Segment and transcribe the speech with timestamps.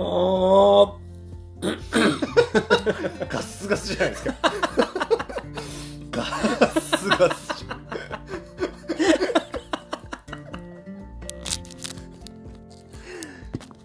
[0.00, 0.98] も
[3.28, 4.34] ガスガスじゃないですか。
[6.10, 6.24] ガ
[6.80, 7.82] スガスじゃんう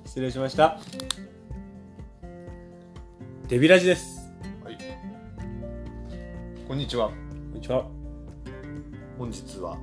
[0.06, 0.80] 失礼しました。
[3.50, 4.32] デビラジです。
[4.64, 4.78] はい。
[6.66, 7.10] こんにちは。
[7.10, 7.86] こんにちは。
[9.18, 9.78] 本日は。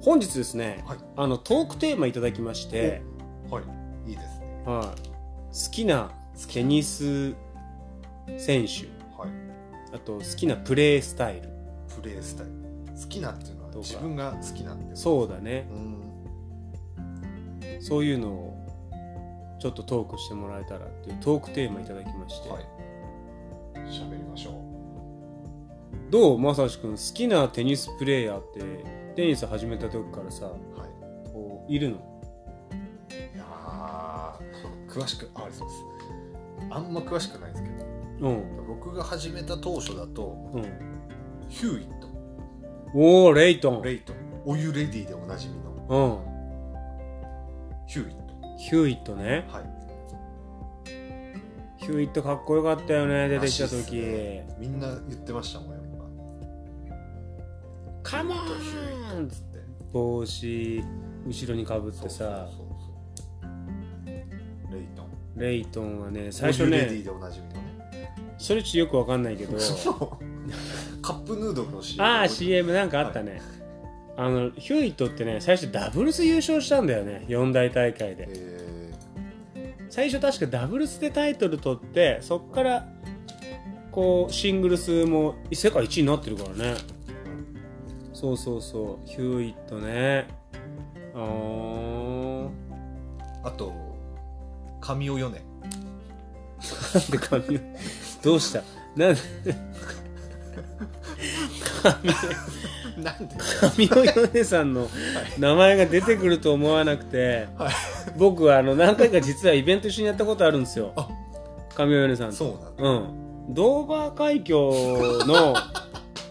[0.00, 0.98] 本日ですね、はい。
[1.16, 3.02] あのトークテーマいただきまして、
[3.50, 3.64] はい。
[4.10, 4.62] いいですね。
[4.66, 5.13] はい、
[5.54, 6.10] 好きな
[6.52, 7.36] テニス
[8.38, 8.88] 選手。
[9.16, 9.30] はい。
[9.94, 11.48] あと好きなプレースタイル。
[12.02, 12.52] プレースタイル。
[13.00, 15.68] 好きなっていうのは自分が好きなんですそうだね。
[15.70, 16.02] うん。
[17.80, 22.66] そういうのをちょっとトークしてもらえたらっていうトークテーマいただきまして、はい。
[23.88, 24.60] 喋りましょ
[26.10, 26.90] どうまさしくん？
[26.92, 28.60] 好きなテニスプレーヤーって
[29.14, 30.88] テニス始めた時からさうはい。
[31.32, 32.13] こういるの？
[34.94, 35.84] 詳しくあそうです。
[36.70, 37.68] あんま詳しくないんですけ
[38.22, 38.66] どうん。
[38.68, 40.62] 僕が始めた当初だとうん。
[41.48, 42.08] ヒューイット。
[42.94, 43.82] おおレイトン。
[43.82, 44.16] レイトン。
[44.46, 45.72] お湯レディでおなじみの。
[45.88, 47.86] うん。
[47.88, 48.24] ヒューイット。
[48.58, 49.48] ヒューイットね。
[49.50, 49.64] はい。
[51.78, 54.48] ヒューイットかっこよかったよね出てきた時、ね。
[54.58, 55.84] みんな言ってましたもんやっ
[58.04, 59.58] カモぱヒューンっつって。
[59.92, 60.84] 帽子
[61.26, 62.06] 後ろにかぶってさ。
[62.08, 62.63] そうそうそう
[65.36, 67.60] レイトンはね最初お湯レディねでおなじみのね。
[68.38, 69.56] それちょっとよくわかんないけど。
[71.02, 73.40] カップヌードルの CM ああ CM なんかあったね、
[74.16, 77.24] あのヒューイットってね最初ダブルス優勝したんだよね。
[77.28, 78.28] 四大大会で。
[78.28, 78.94] え
[79.90, 82.88] 最初確かダブルスでタイトル取ってそっから
[83.92, 86.74] こうシングルスも世界一位になってるからね。
[88.12, 89.08] そうそうそう。
[89.08, 90.26] ヒューイットね。
[91.14, 92.48] あ
[93.48, 93.72] あと
[94.84, 95.42] 神尾ヨネ
[96.94, 97.60] なんで髪を
[98.22, 98.62] どうした？
[98.94, 99.20] なんで？
[102.98, 103.34] なんで？
[103.60, 104.90] 神尾ヨネさんの
[105.38, 107.72] 名前が出てくると思わなくて、はい。
[108.18, 110.92] 僕はあの何回か実はイベント一緒にやったことあるんですよ。
[110.96, 111.08] あ。
[111.74, 112.36] 神尾ヨネさんと。
[112.36, 112.82] そうなんだ。
[112.82, 113.54] うん。
[113.54, 114.70] ドーバー海峡
[115.26, 115.54] の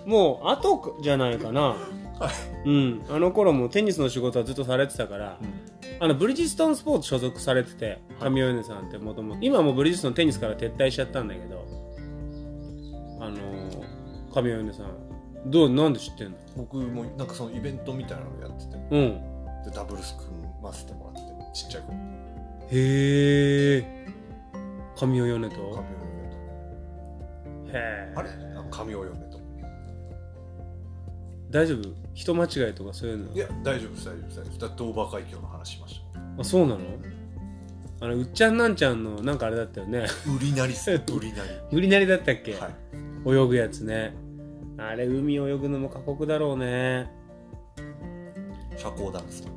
[0.06, 1.75] もう後じゃないかな
[2.28, 3.06] はいうん。
[3.10, 5.48] あの頃もテニスの仕事はずっとされてたから、うん。
[6.00, 11.66] あのブリヂストンスポーツ所属されてて神尾ヨネさんってもともと今はもうブリヂストンテニスから撤退しちゃったんだけど
[13.20, 14.88] あのー、神尾ヨネさん
[15.50, 16.38] どうなんで知ってんの？
[16.58, 18.78] 僕もなんかそのイベントみたいなのやってて。
[18.92, 19.22] うん。
[19.64, 20.30] でダブルス組
[20.62, 21.92] ませてもらってちっちゃい子。
[22.72, 24.08] へえ
[24.98, 25.56] 神尾ヨネと？
[25.56, 25.76] 神尾ヨ
[27.66, 28.30] ネへえとあれ？
[28.30, 29.33] あ神尾ヨネと
[31.53, 31.81] 大丈夫？
[32.14, 34.40] 人間違いとかそういうのいや大丈夫です大丈夫です。
[34.40, 36.02] 大丈夫ですだってドーバー海峡の話しまし
[36.40, 36.80] あそうなの？
[38.02, 40.08] あのうっちゃんなんちゃんのなんかあれだったよね。
[40.25, 42.74] た売りなりっす 売りな売りなりだったっけ、りはい。
[43.25, 44.13] 泳ぐやつね。
[44.78, 47.09] あれ海泳ぐのも過酷だろうね。
[48.75, 49.47] 社交ダンス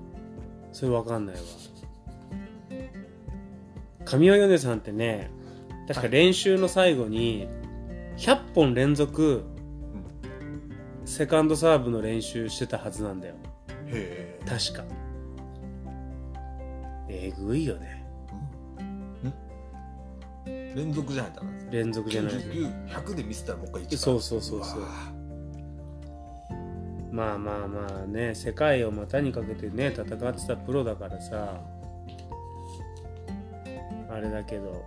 [0.72, 1.40] それわかんないわ。
[4.04, 5.30] 神尾ヨネさんってね
[5.88, 7.48] 確か練習の最後に
[8.18, 9.42] 100本連続
[11.06, 13.34] セカンドサーブの練習してたはずなんだよ。
[13.86, 14.40] へえ。
[14.44, 14.84] 確か。
[17.08, 18.04] えぐいよね。
[20.74, 22.32] 連続じゃないとダメです連続じゃない。
[22.32, 24.80] と99100で見せたらもう一回1そうそうそうそう。
[27.12, 31.62] まあまあまあね世界を股にかけてね戦ってたプロだからさ。
[34.08, 34.84] あれだけど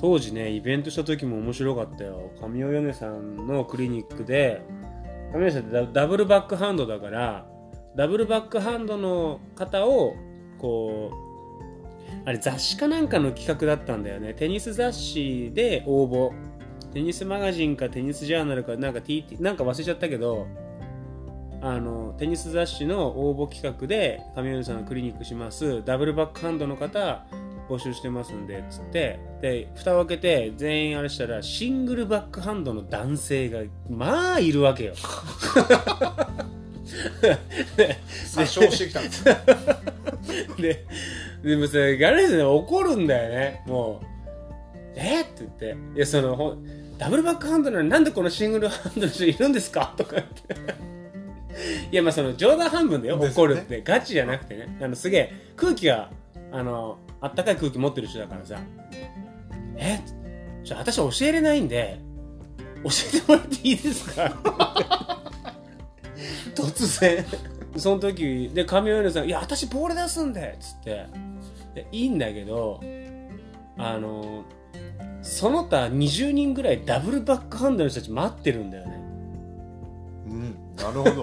[0.00, 2.30] 当時ねイベントした時も面白かったよ。
[2.40, 4.62] 神尾ヨネさんのクリニックで
[5.32, 7.46] 神尾さんってダブルバックハンドだから
[7.96, 10.14] ダブルバックハンドの方を
[10.58, 11.28] こう
[12.24, 14.34] あれ雑誌かなんかの企画だったんだよね。
[14.34, 16.32] テニス雑誌で応募。
[16.92, 20.46] テニスマガジンかテニスジャーナルかなんか TT なんか忘れちゃったけど
[21.60, 25.84] あのテニス雑誌の応募企画で神尾さんクリニックします。
[25.84, 27.26] ダブルバックハンドの方
[27.68, 33.60] 募集してますんでつってで蓋を開けて全員あれしたらシングルバックハンドの男性が
[33.90, 34.94] まあいるわけよ。
[38.26, 39.36] 詐称してきたんですね。
[40.58, 40.86] で
[41.42, 43.62] でもさガレージね怒るんだよね。
[43.66, 44.06] もう
[44.96, 45.20] 「え？
[45.20, 46.56] っ?」って言って「いやその
[46.96, 50.88] ダブルバックハンドなのになんでこのシングルハンドの人いるんですか?」とか言って。
[51.90, 53.82] いやまあその冗談半分だよ怒るって。
[53.82, 54.78] ガチじゃなくてね。
[54.80, 56.10] あのすげえ空気が
[56.52, 58.60] あのあったかい空気持ってる人だからさ
[59.76, 60.00] 「え？
[60.64, 62.00] じゃあ私教えれないんで
[62.84, 64.34] 教えてもらっていいですか?
[66.54, 67.24] 」突然。
[67.76, 71.06] その時で神尾さん「いや私ボール出すんで」っつって
[71.74, 72.80] 「でいいんだけど
[73.76, 74.42] あの
[75.22, 79.00] その他20人ぐらいダブルバックハンドの人たち待ってるんだよね。
[80.26, 81.22] うんなるほ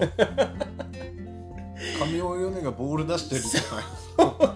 [1.98, 4.55] 神尾ヨネがボール出してるじゃない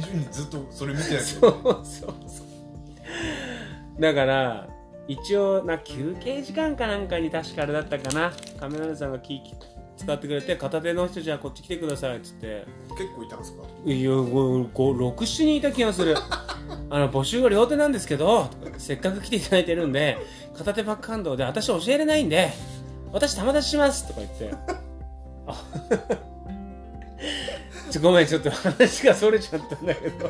[0.00, 2.14] 20人ずっとそれ見てそうそうそう。
[4.00, 4.68] だから
[5.06, 8.32] 一応な休憩時間かなんかに確かあれだったかな。
[8.58, 9.54] カメラマンさんがキーキー
[9.96, 12.64] 使ってくれて片手の人じゃあこっち来てくださいっつって。
[12.98, 13.62] 結構いたんですか？
[13.84, 16.16] いや67人いた気がする。
[16.90, 18.48] あの募集は両手なんですけど
[18.78, 20.16] せっかく来ていただいてるんで
[20.56, 22.50] 片手バックハンドで私教えれないんで
[23.12, 24.50] 私玉出ししますとか言って。
[25.46, 25.62] あ
[27.94, 30.28] ちょごめんちょっと話がそれちゃったんだけど。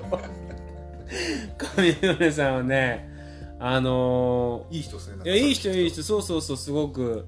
[1.56, 3.08] 神米さんはね
[3.58, 6.02] あのいい人ですねいやいい人いい人。
[6.02, 7.26] 人そうそうそうすごく。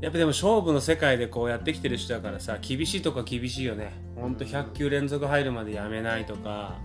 [0.00, 3.92] やっぱでも勝負の世界でこうやってきてる人だからさ厳しいとか厳しいよね。
[4.16, 6.80] ほんと100球連続入るまでやめないとか。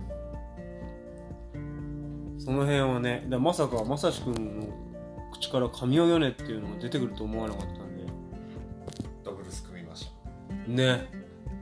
[2.38, 4.68] その辺はねだまさかまさしくんの
[5.32, 8.04] 口から神尾ヨネっていうのが出てくると思わなかったんで。
[9.24, 10.12] ダブルス組みまし
[10.68, 11.17] ね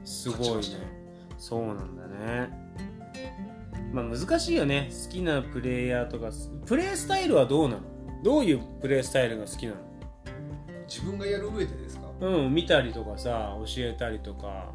[0.07, 0.63] すごいね。
[1.37, 2.49] そうなんだね。
[3.91, 4.89] まあ難しいよね。
[4.89, 6.29] 好きなプレイヤーとか。
[6.65, 7.81] プレイスタイルはどうなの？
[8.23, 9.79] どういうプレイスタイルが好きなの？
[10.87, 12.07] 自分がやる上でですか？
[12.21, 14.71] うん見たりとかさ教えたりとか。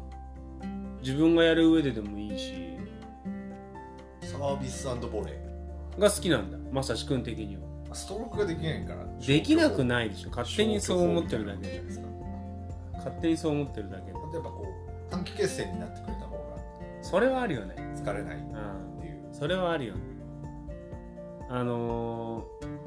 [1.01, 2.77] 自分がやる上ででもいいし。
[4.21, 5.37] サービスボレ
[5.99, 6.57] が好きなんだ。
[6.71, 7.63] まさしくん的には。
[7.93, 9.05] ーストロークができないから。
[9.25, 10.29] できなくいないでしょ。
[10.29, 12.07] 勝手にそう思ってるだけじゃないですか。
[12.97, 14.11] 勝手にそう思ってるだけで。
[14.11, 14.82] 例えばこう
[15.13, 16.57] 短期決戦になってくれた方
[17.03, 17.75] それはあるよね。
[17.75, 17.83] が
[18.13, 19.01] 疲れないっうん。
[19.01, 19.27] ていう。
[19.31, 20.01] それはあるよね。
[21.49, 22.83] あのー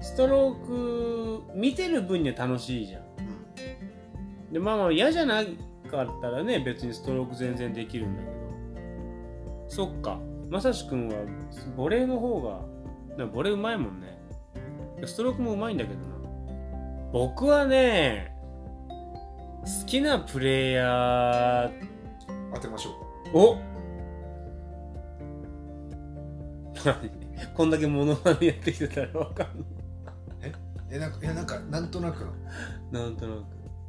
[0.00, 3.02] ストローク見てる分には楽しいじゃん。
[4.52, 5.42] でまあまあ嫌じゃな
[5.90, 8.34] かったらね別にストローク全然できるんだけど。
[9.68, 10.20] そっか。
[10.48, 11.14] まさしくんは
[11.76, 12.60] ボレーの方が
[13.16, 14.16] なボレーうまいもんね。
[15.04, 16.06] ストロークもうまいんだけどな。
[17.12, 18.37] 僕はね
[19.64, 21.70] 好きなプレイヤー。
[22.54, 22.90] 当てましょ
[23.34, 23.56] お。
[26.84, 27.10] 何？
[27.54, 29.64] こんだけモノマネやってきてたらわかんう
[30.90, 30.98] え？
[30.98, 32.24] なんかいやなんかなんとなく。
[32.24, 32.30] の
[32.92, 33.44] ないなんとなく。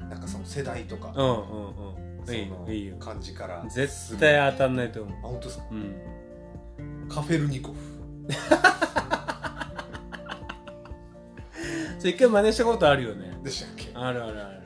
[0.09, 1.13] なんかその世代とか。
[1.15, 1.33] うんうん
[2.25, 2.33] うん。
[2.33, 2.95] いいよそのいいよ。
[2.97, 3.65] 感じから。
[3.69, 5.65] 絶対当たんないと思あ本当ですか？
[5.71, 7.07] ううん。
[7.07, 7.77] カフェルニコフ。
[11.99, 13.37] それ一回真似したことあるよね。
[13.43, 13.91] でしたっけ？
[13.95, 14.58] あるあるある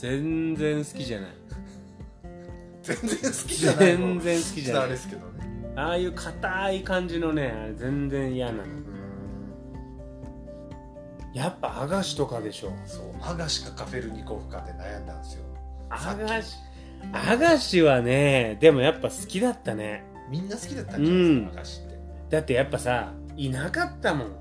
[0.00, 1.30] 全然好きじゃない。
[2.82, 4.06] 全然好きじゃないの？
[4.06, 4.88] 全然好きじゃない。
[4.88, 5.72] ですけどね。
[5.76, 8.64] ああいう硬い感じのねあれ全然嫌なの。
[11.32, 12.72] やっぱアガシとかでしょ。
[12.86, 13.04] そう。
[13.20, 15.44] アガシかカフェルニコフかで悩んだんですよ。
[15.90, 16.56] アガシ
[17.12, 20.04] アガシはねでもやっぱ好きだったね。
[20.28, 21.52] みんな好きだったんじゃないですか、うん。
[21.52, 21.98] アガシって。
[22.30, 24.32] だってやっぱさいなかったもん。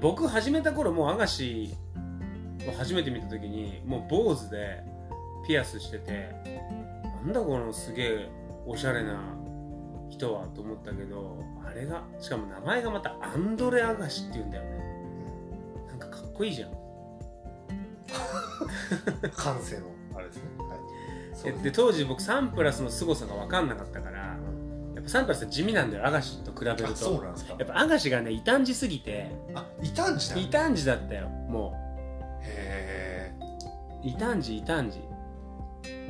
[0.00, 1.85] 僕始めた頃もうアガシを
[2.72, 4.82] 初めて見た時にもう坊主で
[5.46, 6.30] ピアスしてて
[7.24, 8.28] なんだこのすげえ
[8.66, 9.20] おしゃれな
[10.08, 14.70] 人はと思ったけどあれがしかも名前がまたアンドレ・アガシっていうんだよね。
[15.88, 16.70] なんかかっこいいじゃん。
[19.34, 20.42] 感性のあれですね。
[20.58, 21.62] はい。
[21.62, 24.36] で当時僕サンプラスの凄さが分かんなかったからや
[25.00, 27.56] っぱサンプラスって地味なんだよアガシと比べるあそうとなんですか。
[27.58, 31.85] やっぱアガシがね異端児すぎてあいたんじゃん異端児だったよもへう
[34.06, 35.00] 異端児異端児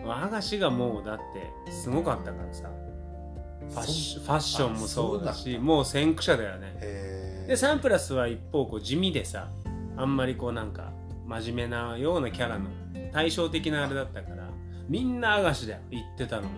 [0.07, 1.19] アガシがもうだっ
[1.65, 2.69] てすごかったからさ。
[2.71, 7.47] えファッションファッションもそうだしもう先駆者だよね。
[7.49, 9.49] でサンプラスは一方こう地味でさ
[9.97, 10.93] あんまりこうなんか
[11.27, 12.69] 真面目なようなキャラの
[13.13, 14.49] 対照的なあれだったから
[14.89, 16.49] みんなアガシだよ言ってたのも。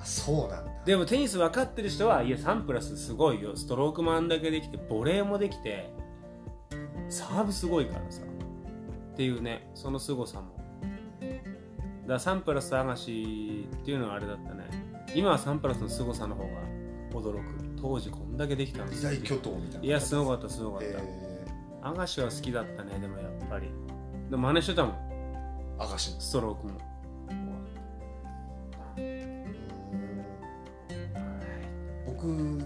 [0.00, 0.72] あそうなんだ。
[0.84, 3.56] でもテニス分かってる人はいやサンプラスすごいよ。
[3.56, 5.90] ストロークもあんだけできてボレーもできて
[7.08, 8.22] サーブすごいからさ。
[9.14, 10.63] っていうねその凄さも
[12.04, 14.64] だからサンプラスアガシっていうのはあれだったね。
[15.14, 16.50] 今はサンプラスの凄さの方が
[17.12, 17.64] 驚く。
[17.80, 21.46] 当時こんだけできたの二大巨頭みたいないやすごかったすごかった、へ
[21.82, 23.68] アガシは好きだったねでもやっぱり。
[24.30, 24.94] でも真似してたもん。
[25.10, 26.80] えアガシストロークも。
[32.06, 32.58] 僕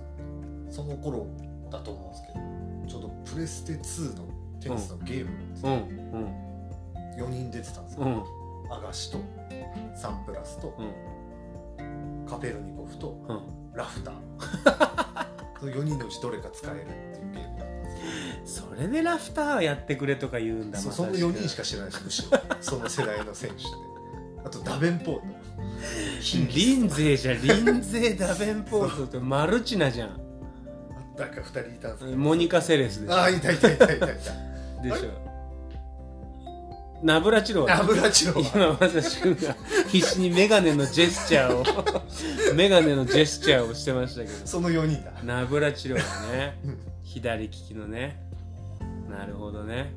[0.71, 1.27] その頃
[1.71, 2.39] だと思うんですけど
[2.89, 4.29] ちょうどプレステ2の
[4.61, 5.31] テニスのゲーム
[5.63, 5.73] うん
[6.13, 6.49] うん。
[7.17, 8.38] 4人出てたんですよ、うん
[8.71, 9.19] アガシと
[9.95, 12.27] サンプラスとうん。
[12.29, 13.77] カペルニコフとうん。
[13.77, 14.15] ラフター。
[15.61, 21.33] その4人のうちどれか使えるっていうゲームだったんですそれでラフターやってくれとか言うんだそそのまさしく。
[21.33, 22.39] 4人しか知らないですむしろ。
[22.61, 23.65] その世代の選手って
[24.45, 25.23] あとダベンポート。
[26.55, 30.21] リンゼーじゃんリンゼー・ダベンポートってマルチナじゃん。
[31.17, 33.15] なんか2人いたんですモニカ・セレスでしょ。
[33.15, 34.83] ああいたいたいたいたいた。
[34.83, 35.28] でしょ
[37.03, 39.55] ナブラチロワ油チロは今まさしくんが
[39.89, 41.65] 必死にメガネのジェスチャーを
[42.55, 44.33] メガネのジェスチャーをしてましたけど。
[44.45, 45.13] その4人だ。
[45.23, 46.03] ナブラチロワ
[46.33, 46.79] ねうん。
[47.05, 48.21] 左利きのね。
[49.09, 49.95] なるほどね。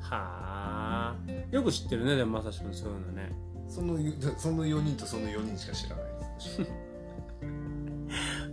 [0.00, 1.16] はあ。
[1.50, 3.32] よく知ってるねでもまさしくんそういうのね。
[3.68, 3.98] その
[4.38, 6.04] その4人とその4人しか知らない。
[6.06, 6.70] で す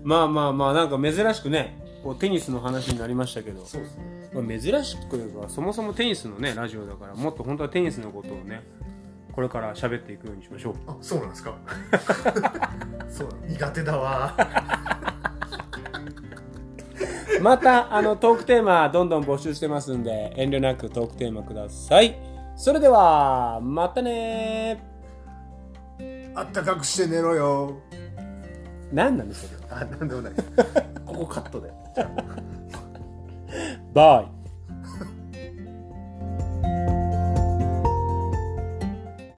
[0.04, 3.66] まあまあまあなんか珍しくねこうテニスの話になりましたけど。
[3.66, 8.62] そうですねまあ珍しくというかそもそもテニスのねラジオだからもっと本当はテニスのことをね
[9.32, 10.76] これから喋っていくようにしましょう。
[10.88, 11.56] あそうなんですか？
[13.10, 14.36] そう苦手だわ。
[17.42, 22.16] またあのトークテーマどんどん募集してますんで遠慮なくトークテーマください。
[22.56, 24.84] それではまたね
[26.36, 27.80] あったかくして寝ろよ。
[28.92, 29.78] 何なんですか？
[29.82, 30.34] あなんでもない。
[31.06, 31.70] ここカットで。
[31.96, 32.06] バ
[33.96, 34.43] イ